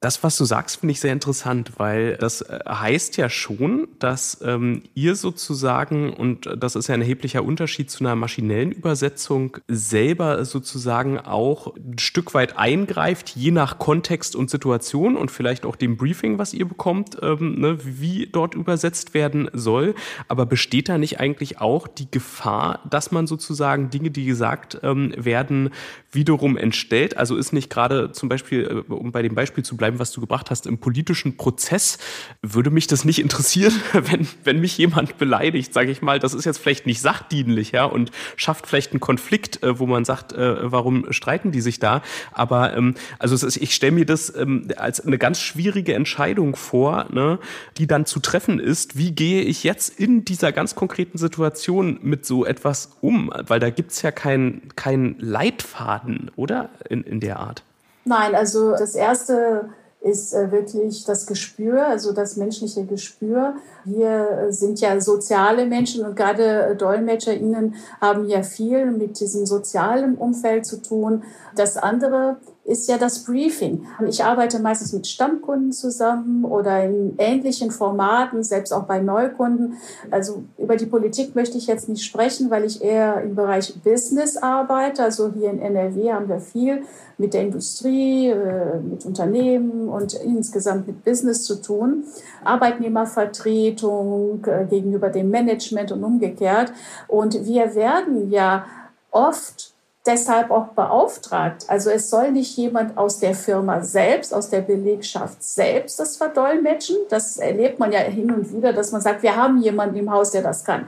[0.01, 4.39] Das, was du sagst, finde ich sehr interessant, weil das äh, heißt ja schon, dass
[4.45, 10.45] ähm, ihr sozusagen, und das ist ja ein erheblicher Unterschied zu einer maschinellen Übersetzung, selber
[10.45, 15.97] sozusagen auch ein Stück weit eingreift, je nach Kontext und Situation und vielleicht auch dem
[15.97, 19.95] Briefing, was ihr bekommt, ähm, ne, wie dort übersetzt werden soll.
[20.29, 25.15] Aber besteht da nicht eigentlich auch die Gefahr, dass man sozusagen Dinge, die gesagt ähm,
[25.17, 25.71] werden,
[26.17, 27.17] wiederum entstellt?
[27.17, 30.21] Also ist nicht gerade zum Beispiel, äh, um bei dem Beispiel zu bleiben, was du
[30.21, 31.99] gebracht hast, im politischen Prozess,
[32.43, 36.45] würde mich das nicht interessieren, wenn, wenn mich jemand beleidigt, sage ich mal, das ist
[36.45, 40.71] jetzt vielleicht nicht sachdienlich, ja, und schafft vielleicht einen Konflikt, äh, wo man sagt, äh,
[40.73, 42.03] warum streiten die sich da?
[42.33, 47.39] Aber ähm, also ich stelle mir das ähm, als eine ganz schwierige Entscheidung vor, ne,
[47.79, 52.25] die dann zu treffen ist, wie gehe ich jetzt in dieser ganz konkreten Situation mit
[52.25, 53.33] so etwas um?
[53.47, 56.06] Weil da gibt's ja keinen kein Leitfaden,
[56.37, 56.71] oder?
[56.89, 57.63] In, in der Art.
[58.05, 59.69] Nein, also das erste
[60.01, 63.55] ist äh, wirklich das Gespür, also das menschliche Gespür.
[63.85, 70.17] Wir sind ja soziale Menschen und gerade äh, DolmetscherInnen haben ja viel mit diesem sozialen
[70.17, 71.25] Umfeld zu tun.
[71.57, 72.37] Das andere
[72.67, 73.87] ist ja das Briefing.
[74.09, 79.75] Ich arbeite meistens mit Stammkunden zusammen oder in ähnlichen Formaten, selbst auch bei Neukunden.
[80.11, 84.37] Also über die Politik möchte ich jetzt nicht sprechen, weil ich eher im Bereich Business
[84.37, 85.05] arbeite.
[85.05, 86.83] Also hier in NRW haben wir viel
[87.19, 92.03] mit der Industrie, äh, mit Unternehmen und insgesamt mit Business zu tun.
[92.45, 96.73] Arbeitnehmervertretung äh, gegenüber dem Management und umgekehrt.
[97.07, 98.67] Und wir werden ja
[99.13, 99.76] oft
[100.07, 101.65] deshalb auch beauftragt.
[101.69, 106.97] Also es soll nicht jemand aus der Firma selbst, aus der Belegschaft selbst das verdolmetschen.
[107.09, 110.31] Das erlebt man ja hin und wieder, dass man sagt, wir haben jemanden im Haus,
[110.31, 110.87] der das kann.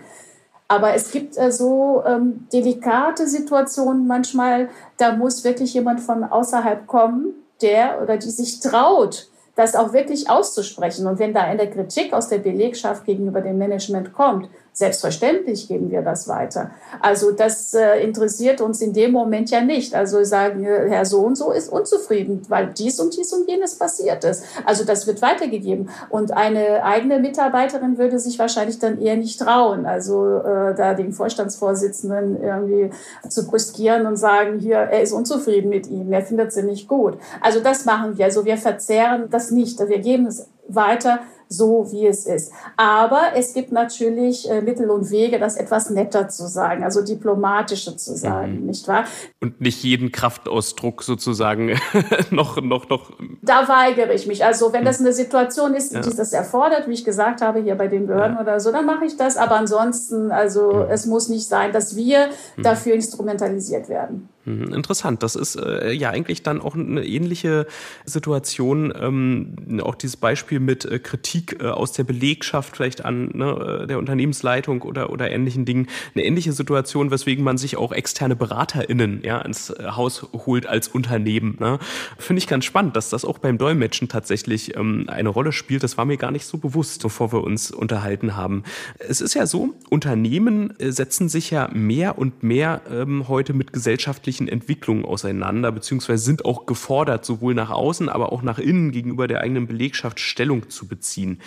[0.68, 6.87] Aber es gibt äh, so ähm, delikate Situationen manchmal, da muss wirklich jemand von außerhalb
[6.87, 11.07] kommen, der oder die sich traut, das auch wirklich auszusprechen.
[11.07, 16.02] Und wenn da eine Kritik aus der Belegschaft gegenüber dem Management kommt, Selbstverständlich geben wir
[16.02, 16.70] das weiter.
[17.00, 19.94] Also das äh, interessiert uns in dem Moment ja nicht.
[19.94, 24.24] Also sagen, Herr so und so ist unzufrieden, weil dies und dies und jenes passiert
[24.24, 24.44] ist.
[24.64, 25.90] Also das wird weitergegeben.
[26.11, 31.12] Und eine eigene Mitarbeiterin würde sich wahrscheinlich dann eher nicht trauen, also äh, da den
[31.12, 32.90] Vorstandsvorsitzenden irgendwie
[33.28, 37.18] zu brüskieren und sagen, hier, er ist unzufrieden mit ihm, er findet sie nicht gut.
[37.40, 38.26] Also das machen wir.
[38.26, 39.78] Also wir verzerren das nicht.
[39.81, 42.52] Wir geben es weiter so, wie es ist.
[42.76, 47.96] Aber es gibt natürlich äh, Mittel und Wege, das etwas netter zu sagen, also diplomatischer
[47.96, 48.66] zu sagen, mhm.
[48.66, 49.04] nicht wahr?
[49.40, 51.78] Und nicht jeden Kraftausdruck sozusagen
[52.30, 53.12] noch, noch, noch.
[53.42, 54.44] Da weigere ich mich.
[54.44, 56.00] Also wenn das eine Situation ist, ja.
[56.00, 58.42] die das erfordert, wie ich gesagt habe, hier bei den Behörden ja.
[58.42, 59.37] oder so, dann mache ich das.
[59.37, 60.90] Aber ansonsten, also mhm.
[60.90, 62.62] es muss nicht sein, dass wir mhm.
[62.62, 64.28] dafür instrumentalisiert werden.
[64.48, 65.22] Mhm, interessant.
[65.22, 67.66] Das ist äh, ja eigentlich dann auch eine ähnliche
[68.06, 68.92] Situation.
[68.98, 73.87] Ähm, auch dieses Beispiel mit äh, Kritik äh, aus der Belegschaft vielleicht an ne, äh,
[73.87, 75.88] der Unternehmensleitung oder, oder ähnlichen Dingen.
[76.14, 80.88] Eine ähnliche Situation, weswegen man sich auch externe BeraterInnen ja, ins äh, Haus holt als
[80.88, 81.56] Unternehmen.
[81.61, 81.78] Ne?
[82.16, 85.82] Finde ich ganz spannend, dass das auch beim Dolmetschen tatsächlich ähm, eine Rolle spielt.
[85.82, 88.62] Das war mir gar nicht so bewusst, bevor wir uns unterhalten haben.
[88.98, 93.74] Es ist ja so, Unternehmen äh, setzen sich ja mehr und mehr ähm, heute mit
[93.74, 98.92] gesellschaftlichen gesellschaftlichen Entwicklungen auseinander, beziehungsweise sind auch gefordert, sowohl nach außen, aber auch nach innen
[98.92, 101.40] gegenüber der eigenen Belegschaft Stellung zu beziehen.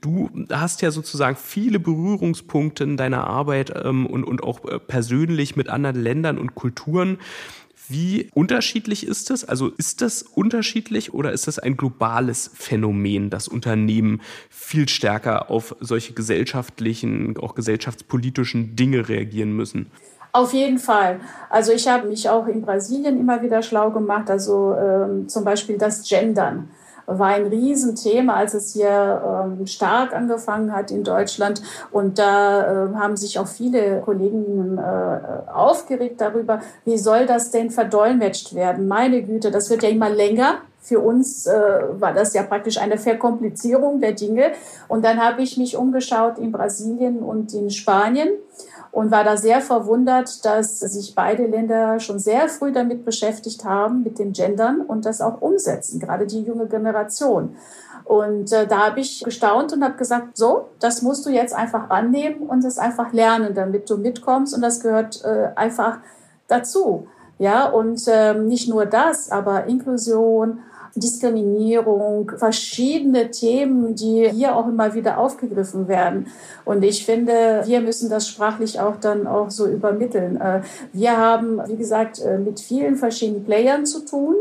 [0.00, 5.56] Du hast ja sozusagen viele Berührungspunkte in deiner Arbeit ähm, und, und auch äh, persönlich
[5.56, 7.18] mit anderen Ländern und Kulturen.
[7.88, 9.44] Wie unterschiedlich ist das?
[9.44, 15.76] Also ist das unterschiedlich oder ist das ein globales Phänomen, dass Unternehmen viel stärker auf
[15.80, 19.86] solche gesellschaftlichen, auch gesellschaftspolitischen Dinge reagieren müssen?
[20.36, 21.20] Auf jeden Fall.
[21.48, 24.28] Also ich habe mich auch in Brasilien immer wieder schlau gemacht.
[24.28, 26.68] Also ähm, zum Beispiel das Gendern
[27.06, 31.62] war ein Riesenthema, als es hier ähm, stark angefangen hat in Deutschland.
[31.90, 37.70] Und da äh, haben sich auch viele Kollegen äh, aufgeregt darüber, wie soll das denn
[37.70, 38.88] verdolmetscht werden?
[38.88, 40.56] Meine Güte, das wird ja immer länger.
[40.82, 44.52] Für uns äh, war das ja praktisch eine Verkomplizierung der Dinge.
[44.86, 48.28] Und dann habe ich mich umgeschaut in Brasilien und in Spanien
[48.96, 54.02] und war da sehr verwundert, dass sich beide Länder schon sehr früh damit beschäftigt haben,
[54.02, 57.56] mit dem Gendern und das auch umsetzen, gerade die junge Generation.
[58.04, 61.90] Und äh, da habe ich gestaunt und habe gesagt, so, das musst du jetzt einfach
[61.90, 64.54] annehmen und es einfach lernen, damit du mitkommst.
[64.54, 65.98] Und das gehört äh, einfach
[66.48, 67.06] dazu.
[67.38, 70.60] Ja, und ähm, nicht nur das, aber Inklusion,
[70.96, 76.28] Diskriminierung, verschiedene Themen, die hier auch immer wieder aufgegriffen werden.
[76.64, 80.40] Und ich finde, wir müssen das sprachlich auch dann auch so übermitteln.
[80.40, 84.34] Äh, wir haben, wie gesagt, äh, mit vielen verschiedenen Playern zu tun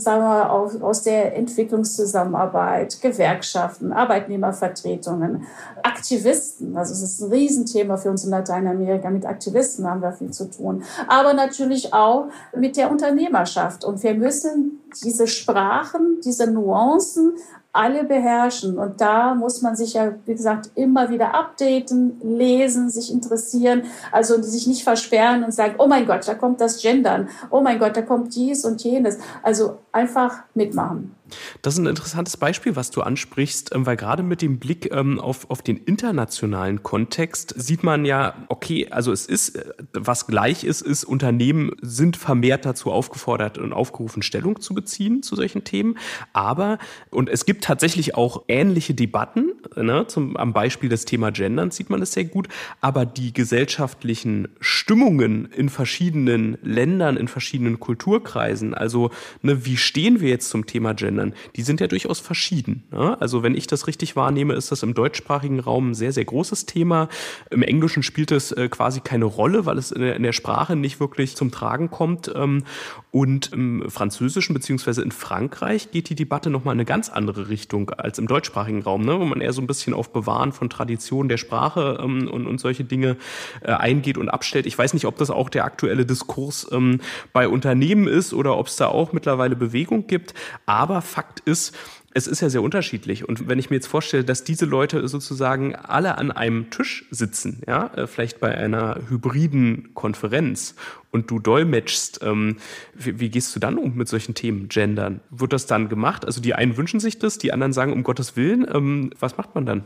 [0.00, 5.46] sagen wir, aus, aus der Entwicklungszusammenarbeit, Gewerkschaften, Arbeitnehmervertretungen,
[5.82, 6.76] Aktivisten.
[6.76, 9.10] Also es ist ein Riesenthema für uns in Lateinamerika.
[9.10, 10.82] Mit Aktivisten haben wir viel zu tun.
[11.08, 13.84] Aber natürlich auch mit der Unternehmerschaft.
[13.84, 17.34] Und wir müssen diese Sprachen, diese Nuancen
[17.72, 18.78] alle beherrschen.
[18.78, 24.42] Und da muss man sich ja, wie gesagt, immer wieder updaten, lesen, sich interessieren, also
[24.42, 27.96] sich nicht versperren und sagen, oh mein Gott, da kommt das Gendern, oh mein Gott,
[27.96, 29.18] da kommt dies und jenes.
[29.42, 31.14] Also einfach mitmachen.
[31.62, 35.20] Das ist ein interessantes Beispiel, was du ansprichst, ähm, weil gerade mit dem Blick ähm,
[35.20, 40.64] auf, auf den internationalen Kontext sieht man ja, okay, also es ist, äh, was gleich
[40.64, 45.98] ist, ist, Unternehmen sind vermehrt dazu aufgefordert und aufgerufen, Stellung zu beziehen zu solchen Themen.
[46.32, 46.78] Aber,
[47.10, 51.90] und es gibt tatsächlich auch ähnliche Debatten, ne, zum, am Beispiel des Thema Gendern sieht
[51.90, 52.48] man es sehr gut,
[52.80, 59.10] aber die gesellschaftlichen Stimmungen in verschiedenen Ländern, in verschiedenen Kulturkreisen, also
[59.42, 61.19] ne, wie stehen wir jetzt zum Thema Gendern?
[61.20, 62.84] Ländern, die sind ja durchaus verschieden.
[62.90, 63.20] Ne?
[63.20, 66.66] Also wenn ich das richtig wahrnehme, ist das im deutschsprachigen Raum ein sehr, sehr großes
[66.66, 67.08] Thema.
[67.50, 70.76] Im Englischen spielt es äh, quasi keine Rolle, weil es in der, in der, Sprache
[70.76, 72.30] nicht wirklich zum Tragen kommt.
[72.34, 72.64] Ähm,
[73.10, 77.90] und im Französischen beziehungsweise in Frankreich geht die Debatte nochmal in eine ganz andere Richtung
[77.90, 79.18] als im deutschsprachigen Raum, ne?
[79.18, 82.58] wo man eher so ein bisschen auf Bewahren von Traditionen der Sprache ähm, und, und
[82.58, 83.16] solche Dinge
[83.62, 84.66] äh, eingeht und abstellt.
[84.66, 87.00] Ich weiß nicht, ob das auch der aktuelle Diskurs ähm,
[87.32, 90.34] bei Unternehmen ist oder ob es da auch mittlerweile Bewegung gibt.
[90.66, 91.76] Aber Fakt ist,
[92.12, 93.28] es ist ja sehr unterschiedlich.
[93.28, 97.62] Und wenn ich mir jetzt vorstelle, dass diese Leute sozusagen alle an einem Tisch sitzen,
[97.68, 100.74] ja, äh, vielleicht bei einer hybriden Konferenz
[101.12, 102.56] und du dolmetschst, ähm,
[102.94, 105.20] wie, wie, gehst du dann um mit solchen Themen, Gendern?
[105.30, 106.24] Wird das dann gemacht?
[106.24, 108.66] Also die einen wünschen sich das, die anderen sagen, um Gottes Willen.
[108.72, 109.84] Ähm, was macht man dann?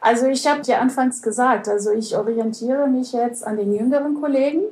[0.00, 4.62] Also ich habe dir anfangs gesagt, also ich orientiere mich jetzt an den jüngeren Kollegen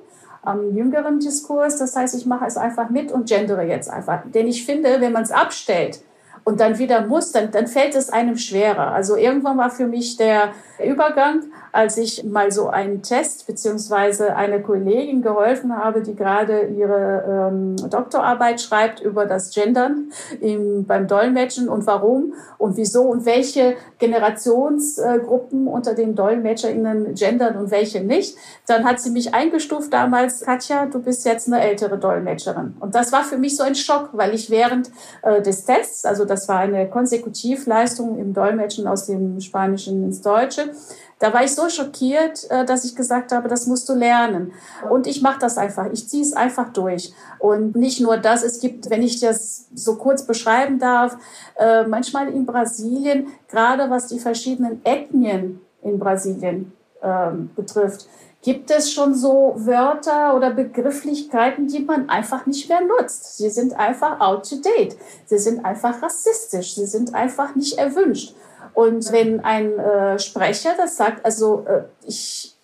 [0.48, 1.78] am jüngeren Diskurs.
[1.78, 4.22] Das heißt, ich mache es einfach mit und gendere jetzt einfach.
[4.26, 6.00] Denn ich finde, wenn man es abstellt,
[6.48, 8.92] und dann wieder muss, dann, dann fällt es einem schwerer.
[8.92, 14.62] Also irgendwann war für mich der Übergang als ich mal so einen Test beziehungsweise eine
[14.62, 21.68] Kollegin geholfen habe, die gerade ihre ähm, Doktorarbeit schreibt über das Gendern im, beim Dolmetschen
[21.68, 28.37] und warum und wieso und welche Generationsgruppen äh, unter den DolmetscherInnen gendern und welche nicht.
[28.66, 32.76] Dann hat sie mich eingestuft damals, Katja, du bist jetzt eine ältere Dolmetscherin.
[32.80, 34.90] Und das war für mich so ein Schock, weil ich während
[35.22, 40.70] äh, des Tests, also das war eine Konsekutivleistung im Dolmetschen aus dem Spanischen ins Deutsche,
[41.18, 44.53] da war ich so schockiert, äh, dass ich gesagt habe, das musst du lernen.
[44.88, 45.90] Und ich mache das einfach.
[45.92, 47.12] Ich ziehe es einfach durch.
[47.38, 51.16] Und nicht nur das, es gibt, wenn ich das so kurz beschreiben darf,
[51.57, 56.72] äh, manchmal in Brasilien, gerade was die verschiedenen Ethnien in Brasilien
[57.03, 58.09] ähm, betrifft,
[58.42, 63.37] gibt es schon so Wörter oder Begrifflichkeiten, die man einfach nicht mehr nutzt.
[63.38, 64.96] Sie sind einfach out to date.
[65.27, 66.74] Sie sind einfach rassistisch.
[66.74, 68.35] Sie sind einfach nicht erwünscht.
[68.74, 72.55] Und wenn ein äh, Sprecher das sagt, also äh, ich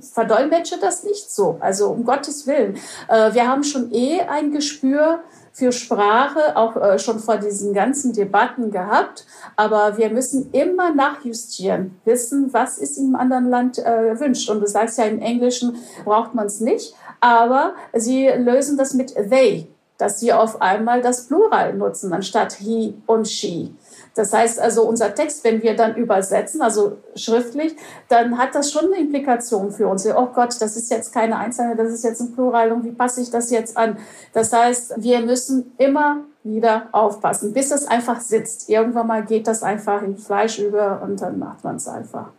[0.00, 2.76] verdolmetsche das nicht so, also um Gottes Willen.
[3.08, 5.20] Äh, wir haben schon eh ein Gespür
[5.52, 9.26] für Sprache, auch äh, schon vor diesen ganzen Debatten gehabt.
[9.56, 14.48] Aber wir müssen immer nachjustieren, wissen, was ist im anderen Land äh, wünscht.
[14.48, 16.94] Und du sagst ja, im Englischen braucht man es nicht.
[17.20, 22.94] Aber sie lösen das mit they, dass sie auf einmal das Plural nutzen, anstatt he
[23.06, 23.74] und she.
[24.14, 27.76] Das heißt also, unser Text, wenn wir dann übersetzen, also schriftlich,
[28.08, 30.06] dann hat das schon eine Implikation für uns.
[30.06, 33.20] Oh Gott, das ist jetzt keine Einzelne, das ist jetzt ein Plural und wie passe
[33.20, 33.98] ich das jetzt an?
[34.32, 38.68] Das heißt, wir müssen immer wieder aufpassen, bis es einfach sitzt.
[38.68, 42.30] Irgendwann mal geht das einfach in Fleisch über und dann macht man es einfach.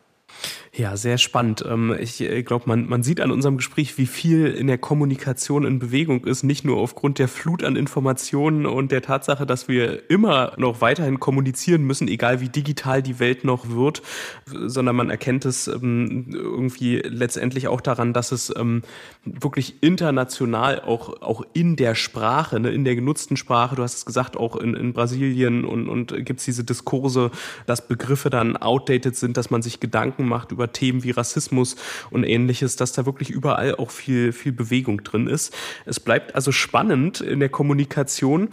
[0.74, 1.66] Ja, sehr spannend.
[1.68, 5.66] Ähm, ich äh, glaube, man, man sieht an unserem Gespräch, wie viel in der Kommunikation
[5.66, 10.10] in Bewegung ist, nicht nur aufgrund der Flut an Informationen und der Tatsache, dass wir
[10.10, 14.02] immer noch weiterhin kommunizieren müssen, egal wie digital die Welt noch wird,
[14.46, 18.84] sondern man erkennt es ähm, irgendwie letztendlich auch daran, dass es ähm,
[19.26, 24.06] wirklich international auch, auch in der Sprache, ne, in der genutzten Sprache, du hast es
[24.06, 27.30] gesagt, auch in, in Brasilien und, und gibt es diese Diskurse,
[27.66, 31.76] dass Begriffe dann outdated sind, dass man sich Gedanken macht über über Themen wie Rassismus
[32.12, 35.56] und ähnliches, dass da wirklich überall auch viel, viel Bewegung drin ist.
[35.86, 38.50] Es bleibt also spannend in der Kommunikation.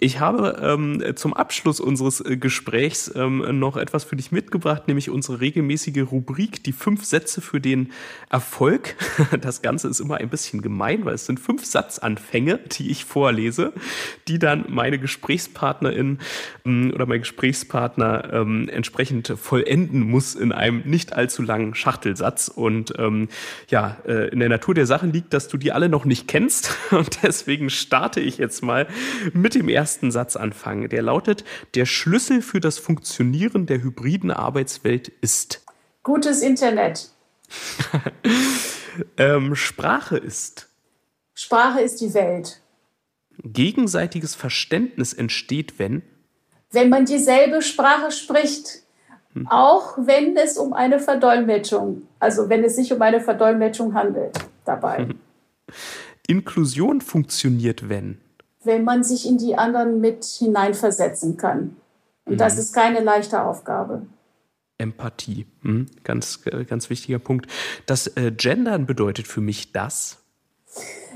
[0.00, 5.08] Ich habe ähm, zum Abschluss unseres äh, Gesprächs ähm, noch etwas für dich mitgebracht, nämlich
[5.08, 7.92] unsere regelmäßige Rubrik, die fünf Sätze für den
[8.28, 8.96] Erfolg.
[9.40, 13.72] Das Ganze ist immer ein bisschen gemein, weil es sind fünf Satzanfänge, die ich vorlese,
[14.28, 16.18] die dann meine Gesprächspartnerin
[16.64, 22.48] ähm, oder mein Gesprächspartner ähm, entsprechend vollenden muss in einem nicht allzu langen langen Schachtelsatz.
[22.48, 23.28] Und ähm,
[23.68, 26.70] ja, äh, in der Natur der Sache liegt, dass du die alle noch nicht kennst.
[26.90, 28.86] Und deswegen starte ich jetzt mal
[29.34, 30.88] mit dem ersten Satz anfangen.
[30.88, 35.64] Der lautet, der Schlüssel für das Funktionieren der hybriden Arbeitswelt ist.
[36.02, 37.10] Gutes Internet.
[39.18, 40.68] ähm, Sprache ist.
[41.34, 42.62] Sprache ist die Welt.
[43.44, 46.02] Gegenseitiges Verständnis entsteht, wenn?
[46.70, 48.81] Wenn man dieselbe Sprache spricht.
[49.48, 55.08] Auch wenn es um eine Verdolmetschung, also wenn es sich um eine Verdolmetschung handelt dabei.
[56.26, 58.18] Inklusion funktioniert, wenn?
[58.64, 61.76] Wenn man sich in die anderen mit hineinversetzen kann.
[62.24, 62.38] Und mhm.
[62.38, 64.02] das ist keine leichte Aufgabe.
[64.78, 65.86] Empathie, mhm.
[66.04, 67.46] ganz, äh, ganz wichtiger Punkt.
[67.86, 70.18] Das äh, Gendern bedeutet für mich das?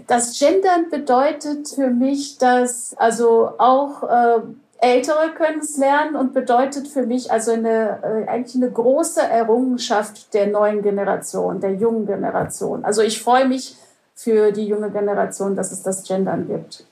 [0.07, 4.43] Das Gendern bedeutet für mich, dass also auch äh,
[4.79, 10.35] Ältere können es lernen und bedeutet für mich also eine, äh, eigentlich eine große Errungenschaft
[10.35, 12.85] der neuen Generation, der jungen Generation.
[12.85, 13.77] Also ich freue mich
[14.15, 16.85] für die junge Generation, dass es das Gendern gibt.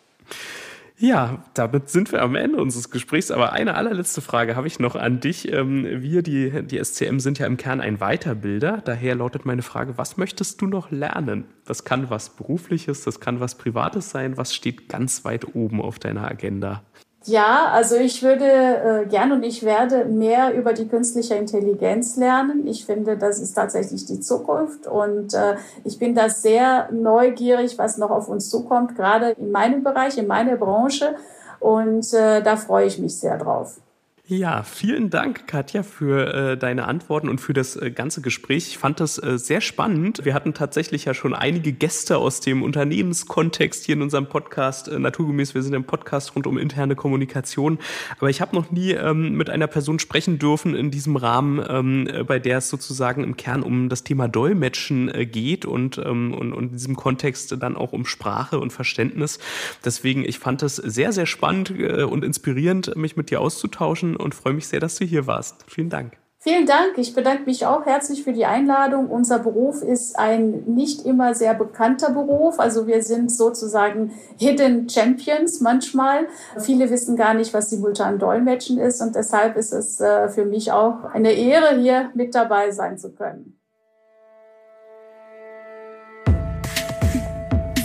[0.97, 3.33] Ja, damit sind wir am Ende unseres Gesprächs.
[3.33, 5.53] Aber eine allerletzte Frage habe ich noch an dich.
[5.53, 8.81] Ähm, wir, die, die SCM, sind ja im Kern ein Weiterbilder.
[8.85, 11.47] Daher lautet meine Frage, was möchtest du noch lernen?
[11.67, 14.37] Das kann was Berufliches, das kann was Privates sein.
[14.37, 16.83] Was steht ganz weit oben auf deiner Agenda?
[17.27, 22.67] Ja, also ich würde äh, gern und ich werde mehr über die künstliche Intelligenz lernen.
[22.67, 27.97] Ich finde, das ist tatsächlich die Zukunft und äh, ich bin da sehr neugierig, was
[27.97, 31.15] noch auf uns zukommt, gerade in meinem Bereich, in meiner Branche
[31.61, 33.79] und äh, da freue ich mich sehr drauf.
[34.27, 38.69] Ja, vielen Dank, Katja, für äh, deine Antworten und für das äh, ganze Gespräch.
[38.69, 40.25] Ich fand das äh, sehr spannend.
[40.25, 44.89] Wir hatten tatsächlich ja schon einige Gäste aus dem Unternehmenskontext hier in unserem Podcast.
[44.89, 47.79] Äh, naturgemäß, wir sind im Podcast rund um interne Kommunikation.
[48.19, 52.09] Aber ich habe noch nie ähm, mit einer Person sprechen dürfen in diesem Rahmen, ähm,
[52.11, 56.33] äh, bei der es sozusagen im Kern um das Thema Dolmetschen äh, geht und, ähm,
[56.33, 59.39] und, und in diesem Kontext dann auch um Sprache und Verständnis.
[59.85, 64.55] Deswegen, ich fand es sehr, sehr spannend und inspirierend, mich mit dir auszutauschen und freue
[64.55, 65.65] mich sehr, dass du hier warst.
[65.69, 66.17] Vielen Dank.
[66.45, 66.99] Vielen Dank.
[66.99, 69.09] Ich bedanke mich auch herzlich für die Einladung.
[69.09, 72.61] Unser Beruf ist ein nicht immer sehr bekannter Beruf.
[72.61, 76.27] Also wir sind sozusagen Hidden Champions manchmal.
[76.61, 79.01] Viele wissen gar nicht, was simultan Dolmetschen ist.
[79.01, 83.15] Und deshalb ist es äh, für mich auch eine Ehre, hier mit dabei sein zu
[83.15, 83.59] können.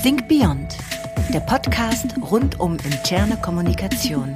[0.04, 0.76] Think Beyond,
[1.34, 4.36] der Podcast rund um interne Kommunikation.